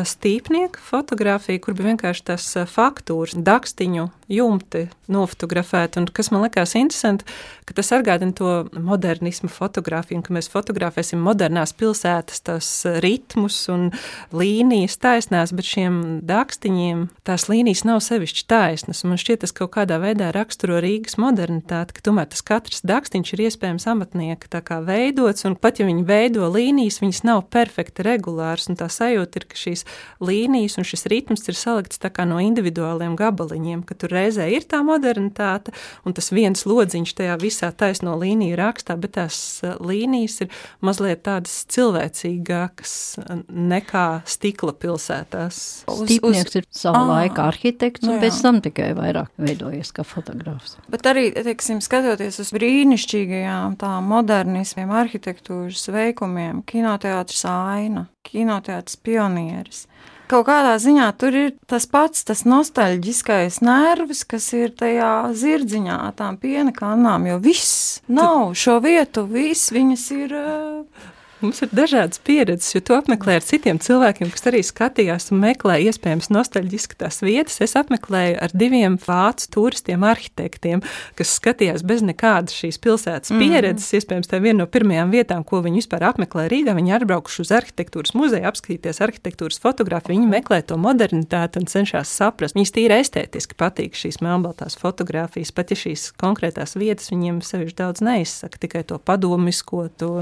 [0.02, 6.02] stīpnieka fotografija, kur bija vienkārši tas faktūras, dakstiņu jumti nofotografēti.
[6.02, 7.28] Un kas man likās interesanti,
[7.68, 12.70] ka tas atgādina to modernismu fotografiju, un ka mēs fotografēsim modernās pilsētas, tās
[13.04, 13.92] ritmus un
[14.34, 19.04] līnijas taisnās, bet šiem dakstiņiem tās līnijas nav sevišķi taisnas.
[19.08, 23.46] Man šķiet, tas kaut kādā veidā raksturo Rīgas modernitāti, ka tomēr tas katrs dakstiņš ir
[23.50, 28.88] iespējams amatnieka veidots, un pat ja viņi veido līnijas, viņas nav perfekti regulāras, un tā
[28.92, 33.96] sajūta ir, ka šīs šīs līnijas un šis ritms ir salikts no individuāliem gabaliņiem, ka
[33.96, 35.74] tur reizē ir tā modernitāte
[36.06, 40.50] un tas viens lodziņš tajā visā taisno līniju rakstā, bet tās eh, līnijas ir
[40.82, 43.20] mazliet tādas cilvēcīgākas
[43.50, 45.86] nekā stikla pilsētās.
[45.88, 50.78] Stīpnieks ir savu laiku arhitekts un nu pēc tam tikai vairāk veidojies kā fotogrāfs.
[50.92, 59.86] Bet arī, teiksim, skatoties uz brīnišķīgajām tām modernismiem arhitektūras veikumiem, kinoteātris aina kinoteātris pionieris.
[60.32, 66.40] Kaut kādā ziņā tur ir tas pats, tas nostalģiskais nervs, kas ir tajā zirdziņā, tām
[66.42, 70.38] piena kanām, jo viss nav šo vietu, viss viņas ir.
[70.40, 71.12] Uh,
[71.44, 75.76] Mums ir dažādas pieredzes, jo tu apmeklē ar citiem cilvēkiem, kas arī skatījās un meklē
[75.90, 77.58] iespējams nostalģiski tās vietas.
[77.66, 80.84] Es apmeklēju ar diviem vācu turistiem, arhitektiem,
[81.20, 83.44] kas skatījās bez nekādas šīs pilsētas mhm.
[83.44, 83.90] pieredzes.
[83.90, 84.00] Mm.
[84.00, 86.78] Iespējams, tā ir viena no pirmajām vietām, ko viņi vispār apmeklē Rīgā.
[86.80, 90.16] Viņi atbraukuši uz arhitektūras muzeju, apskatīties arhitektūras fotografiju.
[90.16, 92.56] Viņi meklē to modernitāti un cenšas saprast.
[92.56, 98.04] Viņas tīri estētiski patīk šīs melnbaltās fotografijas, pat ja šīs konkrētās vietas viņiem sevišķi daudz
[98.06, 100.14] neizsaka, tikai to padomisko, to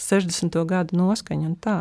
[0.00, 0.58] 60.
[0.68, 1.78] gadu noskaņa un tā.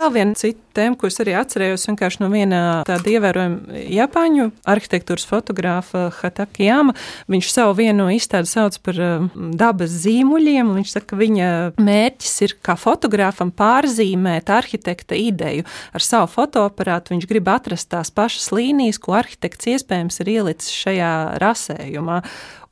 [0.00, 5.26] Vēl viena cita tēma, ko es arī atcerējos vienkārši no viena tāda ievērojama Japāņu arhitektūras
[5.28, 6.94] fotogrāfa Hataki Jama.
[7.30, 12.34] Viņš savu vienu izstādi sauc par um, dabas zīmuļiem, un viņš saka, ka viņa mērķis
[12.46, 15.66] ir kā fotogrāfam pārzīmēt arhitekta ideju.
[15.94, 21.14] Ar savu fotoaparātu viņš grib atrast tās pašas līnijas, ko arhitekts iespējams ir ielicis šajā
[21.42, 22.22] rasējumā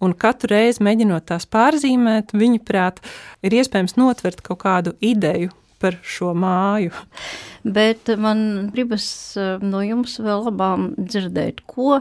[0.03, 3.01] un katru reizi mēģinot tās pārzīmēt, viņa prāt,
[3.45, 6.95] ir iespējams notvert kaut kādu ideju par šo māju.
[7.77, 9.07] Bet man gribas
[9.39, 12.01] eh, no jums vēl labām dzirdēt, ko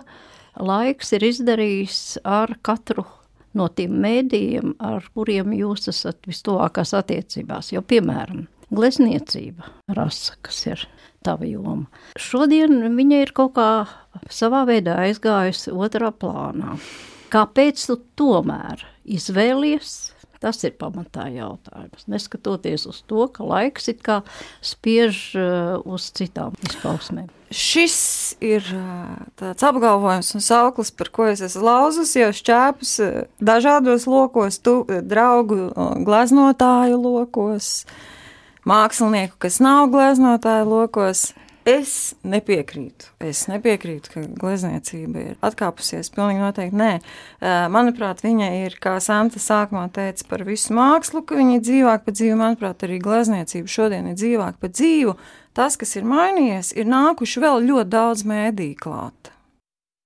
[0.59, 3.05] laiks ir izdarījis ar katru
[3.57, 7.73] no tiem mēdījiem, ar kuriem jūs esat vistuvākās attiecībās.
[7.75, 10.85] Jo, piemēram, glezniecība, rasa, kas ir
[11.25, 11.85] tava joma.
[12.19, 13.69] Šodien viņa ir kaut kā
[14.31, 16.77] savā veidā aizgājusi otrā plānā.
[17.31, 20.11] Kāpēc tu tomēr izvēlies?
[20.41, 22.07] Tas ir pamatā jautājums.
[22.09, 24.23] Neskatoties uz to, ka laiks it kā
[24.65, 27.27] spiež uh, uz citām izpausmēm.
[27.53, 27.97] Šis
[28.41, 34.07] ir uh, tāds apgalvojums un sauklis, par ko es esmu lauzus jau šķēpus uh, dažādos
[34.09, 35.69] lokos, tu, draugu
[36.09, 37.85] gleznotāju lokos,
[38.65, 41.27] mākslinieku, kas nav gleznotāju lokos.
[41.67, 43.11] Es nepiekrītu.
[43.21, 46.09] Es nepiekrītu, ka glezniecība ir atkāpusies.
[46.15, 46.91] Pilnīgi noteikti nē.
[47.69, 52.17] Manuprāt, viņa ir, kā Santa sākumā teica, par visu mākslu, ka viņa ir dzīvāka par
[52.17, 52.39] dzīvu.
[52.39, 55.13] Manuprāt, arī glezniecība šodien ir dzīvāka par dzīvu.
[55.53, 59.33] Tas, kas ir mainījies, ir nākuši vēl ļoti daudz mēdīju klāt.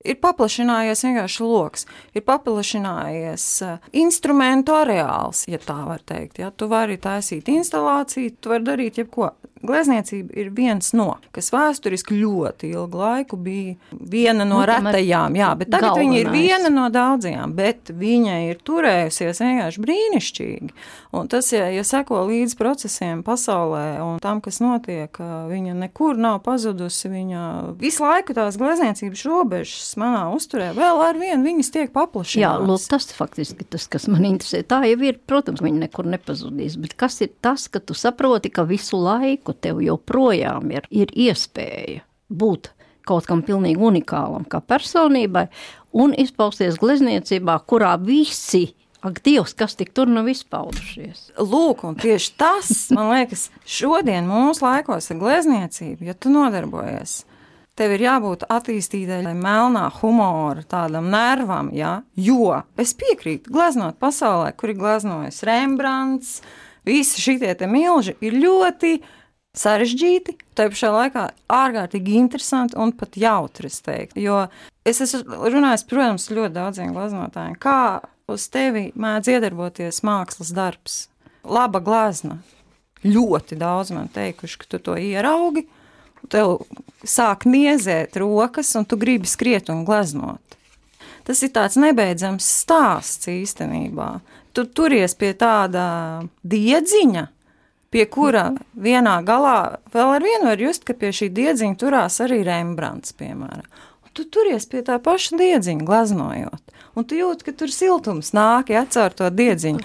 [0.06, 6.40] Ir paplašinājies vienkārši lokus, ir paplašinājies uh, instrumentu areāls, ja tā var teikt.
[6.44, 6.52] Ja?
[6.52, 9.34] Tu vari taisīt instalāciju, tu vari darīt jebko.
[9.66, 15.48] Glezniecība ir viens no, kas vēsturiski ļoti ilgu laiku bija viena no nu, retajām, jā,
[15.58, 16.12] bet tagad galvenais.
[16.12, 20.70] viņa ir viena no daudzajām, bet viņa ir turējusies vienkārši brīnišķīgi.
[21.16, 25.18] Un tas, ja, ja seko līdz procesiem pasaulē un tam, kas notiek,
[25.50, 27.46] viņa nekur nav pazudusi, viņa
[27.80, 32.42] visu laiku tās glezniecības robežas manā uzturē vēl ar vienu viņas tiek paplašinātas.
[32.42, 34.64] Jā, lūk, tas faktiski tas, kas man interesē.
[34.68, 38.68] Tā jau ir, protams, viņa nekur nepazudīs, bet kas ir tas, ka tu saproti, ka
[38.70, 42.72] visu laiku tev joprojām ir, ir iespēja būt
[43.06, 45.46] kaut kam pilnīgi unikālam, kā personībai,
[45.94, 48.72] un izpausties glezniecībā, kurā visi
[49.06, 51.28] Ak, Dievs, kas tik tur nav izpaudušies?
[51.38, 57.20] Lūk, un tieši tas, man liekas, šodien mūsu laikos ir glezniecība, ja tu nodarbojies.
[57.76, 61.98] Tev ir jābūt attīstītai melnā humora, tādam nervam, ja?
[62.16, 66.38] jo es piekrītu, gleznot pasaulē, kur ir gleznojis Rembrandts,
[66.88, 68.94] visi šie milži ir ļoti
[69.60, 73.68] sarežģīti, tā pašā laikā ārkārtīgi interesanti un pat jautri.
[73.68, 74.40] Es teiktu, jo
[74.88, 81.00] es esmu runājis, protams, ļoti daudziem glaznotājiem, kā uz tevi mēdz iedarboties mākslas darbs.
[81.44, 82.40] Laba glazna.
[83.06, 85.68] Ļoti daudz man teikuši, ka tu to ieraugi,
[86.32, 86.66] tev
[87.06, 90.42] sāk niezēt rokas, un tu gribi skriet un gleznot.
[91.26, 94.20] Tas ir tāds nebeidzams stāsts īstenībā.
[94.54, 95.86] Tu turies pie tāda
[96.46, 97.26] diedziņa,
[97.92, 102.44] pie kura vienā galā vēl ar vienu var just, ka pie šī diedziņa turās arī
[102.46, 103.66] Rembrandts, piemēram.
[104.06, 108.72] Un tu turies pie tā paša diedziņa, glaznojot, un tu jūti, ka tur siltums nāk
[108.76, 109.82] ja, caur to diedziņu.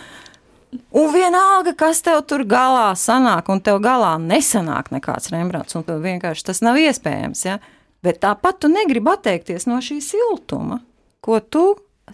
[0.70, 6.02] Un vienalga, kas tev tur galā sanāk, un tev galā nesanāk nekāds Rembrandts, un tev
[6.04, 7.42] vienkārši tas nav iespējams.
[7.46, 7.58] Ja?
[8.06, 10.78] Bet tāpat tu negribi atteikties no šī siltuma,
[11.24, 11.64] ko tu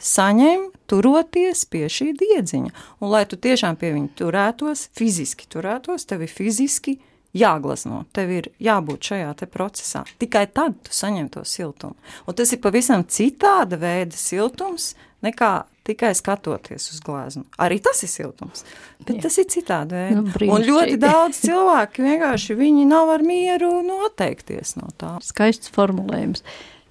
[0.01, 2.73] saņem, turoties pie šī diedziņa.
[3.01, 6.97] Un, lai tu tiešām pie viņa turētos, fiziski turētos, tev ir fiziski
[7.37, 10.05] jāglazno, tev ir jābūt šajā procesā.
[10.21, 11.97] Tikai tad tu saņem to siltumu.
[12.25, 17.43] Un tas ir pavisam citāda veida siltums nekā tikai skatoties uz glāzi.
[17.63, 18.65] Arī tas ir siltums,
[19.05, 19.27] bet Jā.
[19.27, 20.03] tas ir citādi.
[20.17, 25.17] Nu, un ļoti daudz cilvēku vienkārši viņi nav ar mieru nu, atteikties no tā.
[25.25, 26.45] Skaists formulējums.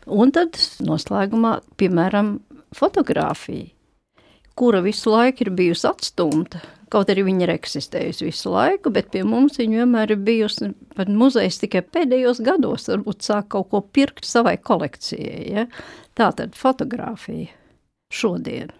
[0.05, 2.37] Un tad noslēgumā, piemēram,
[2.75, 3.71] fotografija,
[4.55, 6.61] kura visu laiku ir bijusi atstumta.
[6.93, 10.69] Kaut arī viņa ir eksistējusi visu laiku, bet pie mums viņa vienmēr ir bijusi.
[10.95, 15.41] Pat muzejs tikai pēdējos gados varbūt sāk kaut ko pirkt savai kolekcijai.
[15.49, 15.65] Ja?
[16.15, 17.49] Tā tad fotografija
[18.13, 18.71] šodien.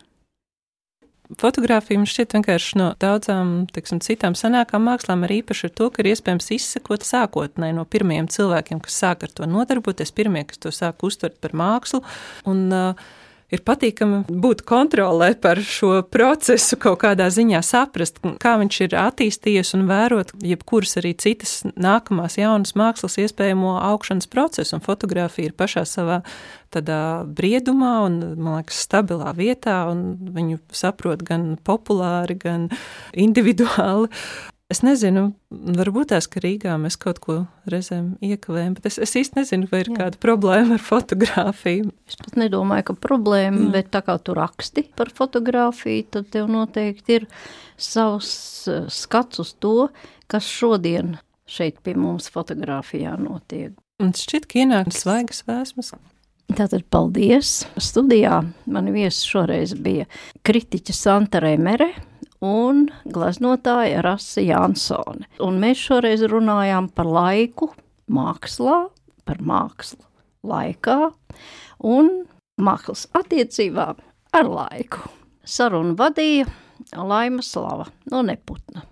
[1.42, 6.04] Fotogrāfija man šķiet vienkārši no daudzām tiksim, citām senākām mākslām, arī īpaši ar to, ka
[6.04, 10.74] ir iespējams izsekot sākotnēji no pirmajiem cilvēkiem, kas sāk ar to nodarboties, pirmie, kas to
[10.76, 12.04] sāk uztvert par mākslu.
[12.52, 13.08] Un, uh,
[13.54, 19.76] ir patīkami būt kontrolē par šo procesu, kaut kādā ziņā saprast, kā viņš ir attīstījies
[19.78, 24.78] un vērot jebkuras arī citas nākamās jaunas mākslas iespējamo augšanas procesu.
[24.78, 26.22] Un fotografija ir pašā savā
[26.74, 32.68] tādā briedumā un, man liekas, stabilā vietā, un viņu saprot gan populāri, gan
[33.14, 34.12] individuāli.
[34.74, 37.36] Es nezinu, varbūt tās, ka Rīgā mēs kaut ko
[37.70, 39.98] reizēm iekavējam, bet es, es īsti nezinu, vai ir Jā.
[40.00, 41.92] kāda problēma ar fotografiju.
[42.10, 43.74] Es pat nedomāju, ka problēma, Jā.
[43.76, 47.28] bet tā kā tu raksti par fotografiju, tad tev noteikti ir
[47.78, 48.32] savs
[48.72, 49.92] uh, skats uz to,
[50.32, 53.78] kas šodien šeit pie mums fotografijā notiek.
[54.02, 55.94] Un šķiet, ka ienāk svaigas vēsmas.
[56.58, 57.64] Tātad paldies!
[57.82, 60.10] Studijā man viesis šoreiz bija
[60.46, 61.92] kritiķa Santa Remere,
[62.44, 65.30] un gleznotāja Rasa Jansone.
[65.44, 67.72] Un mēs šoreiz runājām par laiku
[68.12, 68.86] mākslā,
[69.26, 70.04] par mākslu
[70.46, 71.00] laikā
[71.84, 72.12] un
[72.62, 74.02] mākslas attiecībām
[74.36, 75.06] ar laiku.
[75.46, 76.50] Sarunu vadīja
[76.96, 78.86] Laima Slava no Neputna.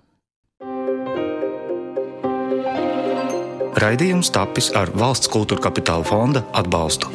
[3.84, 7.10] Raidījums tapis ar valsts kultūra kapitāla fonda atbalstu.